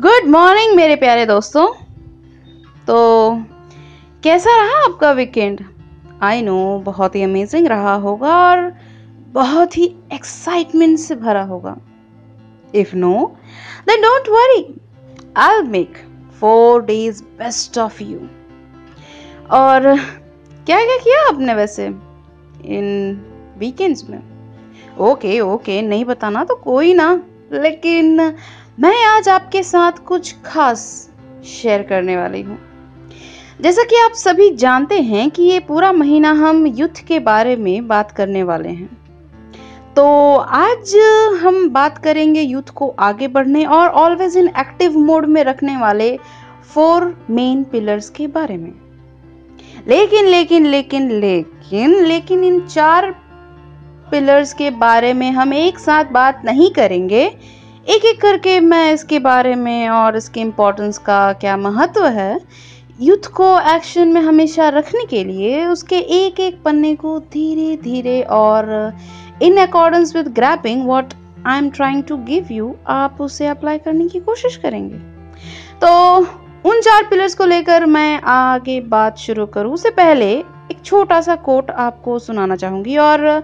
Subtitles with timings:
[0.00, 1.66] Good morning मेरे प्यारे दोस्तों।
[2.86, 2.98] तो
[4.24, 5.60] कैसा रहा आपका वीकेंड
[6.22, 8.60] आई नो बहुत ही अमेजिंग रहा होगा और
[9.32, 11.76] बहुत ही एक्साइटमेंट से भरा होगा।
[12.74, 13.12] If no
[13.86, 14.64] then don't worry
[15.36, 15.98] I make
[16.40, 18.18] four days best of you
[19.50, 19.94] और
[20.66, 22.86] क्या क्या किया आपने वैसे इन
[23.58, 24.22] वीकेंड्स में?
[24.98, 27.20] ओके ओके नहीं बताना तो कोई ना।
[27.52, 28.20] लेकिन
[28.80, 31.10] मैं आज आपके साथ कुछ खास
[31.44, 32.58] शेयर करने वाली हूँ।
[33.60, 37.88] जैसा कि आप सभी जानते हैं कि ये पूरा महीना हम युद्ध के बारे में
[37.88, 38.88] बात करने वाले हैं।
[39.96, 40.96] तो आज
[41.42, 46.18] हम बात करेंगे युद्ध को आगे बढ़ने और ऑलवेज इन एक्टिव मोड में रखने वाले
[46.74, 48.72] फोर मेन पिलर्स के बारे में।
[49.88, 53.19] लेकिन लेकिन लेकिन लेकिन लेकिन इन चार
[54.10, 57.24] पिलर्स के बारे में हम एक साथ बात नहीं करेंगे।
[57.88, 62.40] एक एक करके मैं इसके बारे में और इसके इम्पोर्टेंस का क्या महत्व है?
[63.00, 68.20] युद्ध को एक्शन में हमेशा रखने के लिए उसके एक एक पन्ने को धीरे धीरे
[68.22, 68.92] और
[69.42, 71.14] in accordance with grasping what
[71.46, 74.98] I am trying to give you आप उसे अप्लाई करने की कोशिश करेंगे।
[75.80, 76.18] तो
[76.70, 81.36] उन चार पिलर्स को लेकर मैं आगे बात शुरू करूँ। उससे पहले एक छोटा सा
[81.36, 83.42] कोट आपको सुनाना चाहूँगी और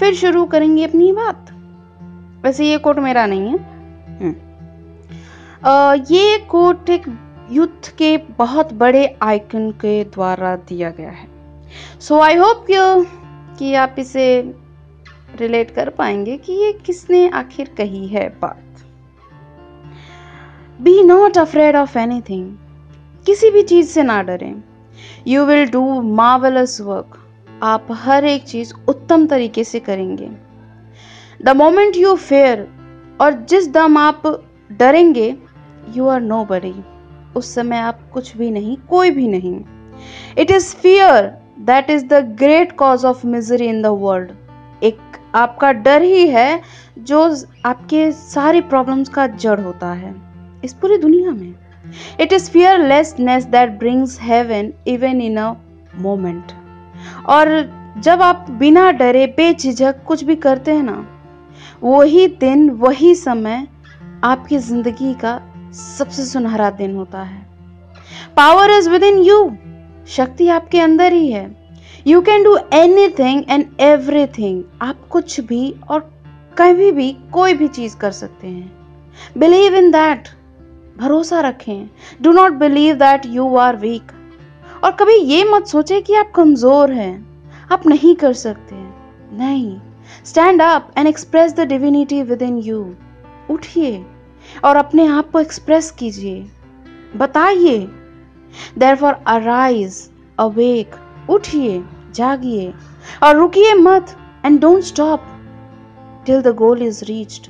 [0.00, 1.50] फिर शुरू करेंगे अपनी बात।
[2.44, 3.58] वैसे ये कोट मेरा नहीं है।
[5.64, 7.06] आ, हम्म। ये कोट एक
[7.50, 11.28] युद्ध के बहुत बड़े आइकन के द्वारा दिया गया है।
[12.00, 12.66] सो आई होप
[13.58, 14.54] कि आप इसे
[15.36, 18.62] रिलेट कर पाएँगे कि ये किसने आखिर कही है बात।
[20.82, 22.56] Be not afraid of anything
[23.26, 24.62] किसी भी चीज़ से ना डरें।
[25.26, 27.19] You will do marvellous work
[27.62, 30.28] आप हर एक चीज़ उत्तम तरीके से करेंगे।
[31.44, 32.66] द मोमेंट यू फेयर
[33.20, 34.22] और जिस दम आप
[34.72, 35.34] डरेंगे
[35.96, 36.74] यू आर नो बड़ी
[37.36, 39.60] उस समय आप कुछ भी नहीं, कोई भी नहीं।
[40.38, 41.26] It is fear
[41.60, 44.30] that is the great cause of misery in the world
[44.82, 44.98] एक
[45.34, 46.60] आपका डर ही है
[46.98, 47.22] जो
[47.64, 50.14] आपके सारी प्रॉब्लम्स का जड़ होता है
[50.64, 51.54] इस पूरी दुनिया में।
[52.20, 55.52] It is fearlessness that brings heaven even in a
[55.96, 56.52] moment
[57.26, 57.48] और
[57.98, 61.06] जब आप बिना डरे बेझिझक कुछ भी करते हैं ना,
[61.82, 63.66] वही दिन, वही समय
[64.24, 65.40] आपकी ज़िंदगी का
[65.72, 67.46] सबसे सुनहरा दिन होता है।
[68.36, 69.50] Power is within you
[70.08, 71.44] शक्ति आपके अंदर ही है।
[72.06, 72.56] You can do
[73.08, 76.00] anything and everything आप कुछ भी और
[76.58, 78.72] कभी भी कोई भी चीज़ कर सकते हैं।
[79.38, 80.28] बिलीव इन दैट
[80.98, 81.88] भरोसा रखें।
[82.22, 84.12] Do not believe that you are weak
[84.84, 87.14] और कभी ये मत सोचे कि आप कमज़ोर हैं।
[87.72, 88.76] आप नहीं कर सकते।
[89.36, 89.80] नहीं।
[90.24, 92.94] Stand up and express the divinity within you
[93.50, 94.04] उठिए
[94.64, 96.50] और अपने आप को एक्सप्रेस कीजिए।
[97.16, 97.78] बताइए।
[98.78, 100.94] देर फॉर अराइज अवेक
[101.30, 101.82] उठिए,
[102.14, 102.72] जागिए
[103.22, 105.26] और रुकिए मत and don't stop
[106.26, 107.48] till the goal is reached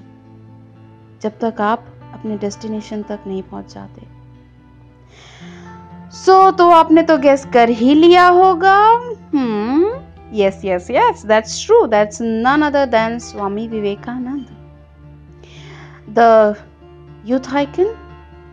[1.22, 4.19] जब तक आप अपने डेस्टिनेशन तक नहीं पहुँच जाते।
[6.15, 8.78] सो so, तो आपने तो गेस कर ही लिया होगा।
[10.34, 14.47] Yes yes yes that's true that's none other than Swami Vivekananda.
[16.10, 16.54] The
[17.26, 17.94] youth icon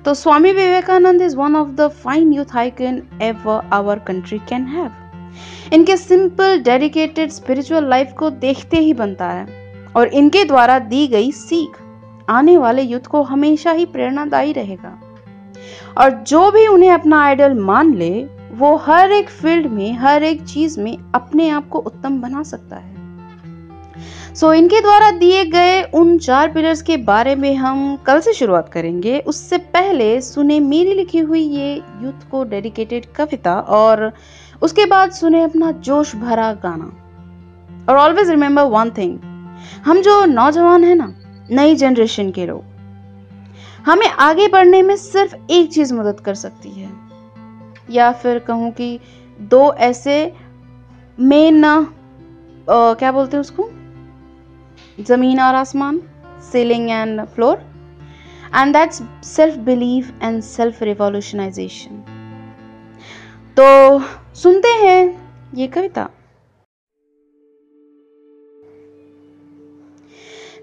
[0.05, 5.73] तो Swami Vivekananda is one of the fine youth icon ever our country can have
[5.73, 9.45] इनके सिंपल डेडिकेटेड स्पिरिचुअल लाइफ को देखते ही बनता है।
[9.95, 11.81] और इनके द्वारा दी गई सीख
[12.29, 14.97] आने वाले युद्ध को हमेशा ही प्रेरणादायी रहेगा।
[15.97, 20.43] और जो भी उन्हें अपना आइडल मान ले वो हर एक फ़ील्ड में हर एक
[20.43, 22.95] चीज़ में अपने आप को उत्तम बना सकता है।
[24.35, 28.33] सो so, इनके द्वारा दिए गए उन चार पिलर्स के बारे में हम कल से
[28.33, 34.11] शुरुआत करेंगे। उससे पहले सुने मेरी लिखी हुई ये यूथ को डेडिकेटेड कविता और
[34.61, 36.91] उसके बाद सुने अपना जोश भरा गाना।
[37.89, 39.19] और ऑलवेज रिमेम्बर वन थिंग
[39.85, 41.13] हम जो नौजवान है ना
[41.51, 42.76] नई जनरेशन के लोग
[43.87, 46.89] हमें आगे बढ़ने में सिर्फ़ एक चीज़ मदद कर सकती है।
[47.89, 48.99] या फिर कहूँ कि
[49.39, 50.15] दो ऐसे
[51.17, 51.63] मेन
[52.67, 53.69] क्या बोलते हैं उसको?
[54.99, 56.01] ज़मीन और आसमान
[56.51, 57.57] ceiling and floor
[58.55, 62.03] and that's self believe and self revolutionisation
[63.57, 63.67] तो
[64.35, 65.01] सुनते हैं
[65.55, 66.09] ये कविता।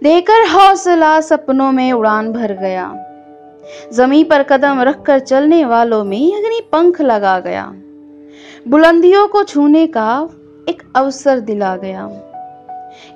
[0.02, 2.86] देकर हौसला सपनों में उड़ान भर गया।
[3.92, 7.72] जमी पर कदम रखकर चलने वालों में अग्नि पंख लगा गया।
[8.68, 10.28] बुलंदियों को छूने का
[10.68, 12.08] एक अवसर दिला गया।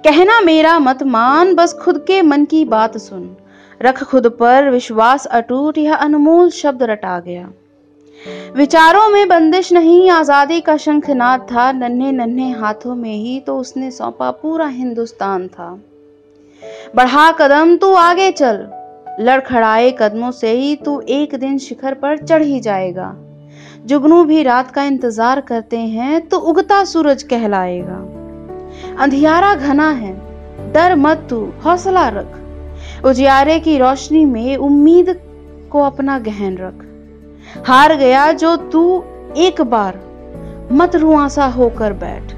[0.05, 3.37] कहना मेरा मत मान, बस खुद के मन की बात सुन।
[3.83, 7.51] रख खुद पर विश्वास अटूट, यह अनमोल शब्द रटा गया।
[8.57, 13.91] विचारों में बंदिश नहीं, आज़ादी का शंखनाद था। नन्हे नन्हे हाथों में ही तो उसने
[13.91, 15.81] सौंपा पूरा हिंदुस्तान था।
[16.97, 18.69] बढ़ा कदम, तू आगे चल।
[19.21, 23.15] लड़खड़ाए कदमों से ही तू एक दिन शिखर पर चढ़ ही जाएगा।
[23.87, 27.97] जुगनू भी रात का इंतज़ार करते हैं तो उगता सूरज कहलाएगा।
[29.03, 30.13] अंधियारा घना है,
[30.73, 35.15] डर मत तू, हौसला रख। उजियारे की रोशनी में उम्मीद
[35.71, 39.05] को अपना गहन रख। हार गया जो तू
[39.37, 40.01] एक बार,
[40.73, 42.33] मत रुआसा होकर बैठ।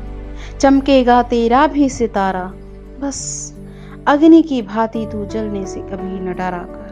[0.60, 2.44] चमकेगा तेरा भी सितारा,
[3.00, 3.49] बस।
[4.08, 6.88] अग्नि की भांति तू जलने से कभी न डरा कर।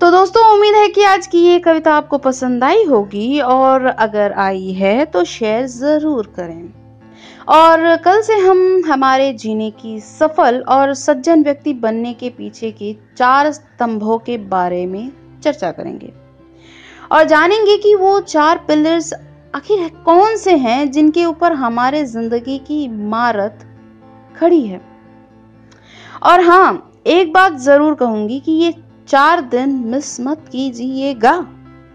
[0.00, 4.32] तो दोस्तों, उम्मीद है कि आज की ये कविता आपको पसंद आई होगी और अगर
[4.38, 6.72] आई है तो शेयर ज़रूर करें।
[7.48, 12.96] और कल से हम हमारे जीने की सफल और सज्जन व्यक्ति बनने के पीछे के
[13.16, 15.10] चार स्तंभों के बारे में
[15.42, 16.12] चर्चा करेंगे।
[17.12, 19.12] और जानेंगे कि वो चार पिलर्स
[19.54, 23.66] आखिर कौन से हैं जिनके ऊपर हमारे ज़िंदगी की इमारत
[24.36, 24.80] खड़ी है।
[26.22, 28.74] और हाँ एक बात ज़रूर कहूँगी कि ये
[29.08, 31.34] चार दिन मिस मत कीजिएगा।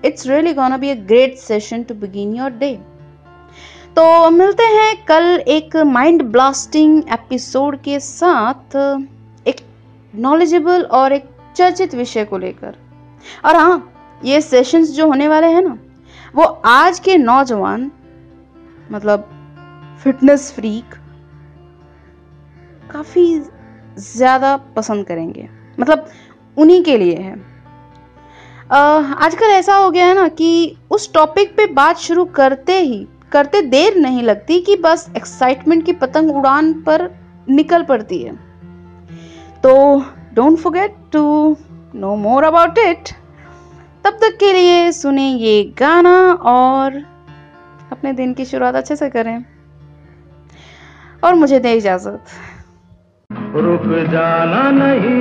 [0.05, 2.73] It's really gonna be a great session to begin your day
[3.95, 8.75] तो मिलते हैं कल एक माइंड ब्लास्टिंग एपिसोड के साथ,
[9.45, 9.55] एक
[10.13, 12.75] नॉलेजेबल और एक चर्चित विषय को लेकर।
[13.45, 15.77] और हाँ ये सेशंस जो होने वाले हैं ना,
[16.35, 17.91] वो आज के नौजवान
[18.91, 19.29] मतलब
[20.03, 20.95] फिटनेस फ्रीक
[22.83, 23.41] काफ़ी
[23.97, 25.47] ज़्यादा पसंद करेंगे।
[25.77, 26.05] मतलब
[26.57, 27.35] उन्हीं के लिए है।
[28.71, 33.61] आजकल ऐसा हो गया है ना कि उस टॉपिक पे बात शुरू करते ही, करते
[33.63, 37.09] देर नहीं लगती कि बस एक्साइटमेंट की पतंग उड़ान पर
[37.47, 38.35] निकल पड़ती है।
[39.63, 39.73] तो
[40.33, 41.55] don't forget to
[41.95, 43.09] know more about it
[44.05, 46.95] तब तक के लिए सुने ये गाना और
[47.91, 49.43] अपने दिन की शुरुआत अच्छे से करें।
[51.23, 52.23] और मुझे दे इजाज़त।
[53.55, 55.11] रुक जाना नहीं,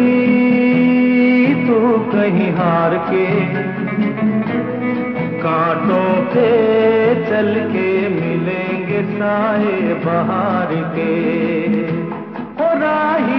[1.67, 1.79] तू
[2.12, 3.26] कहीं हार के।
[5.43, 6.46] कांटों पे
[7.25, 11.12] चल के मिलेंगे साए बाहर के।
[12.64, 13.31] और राही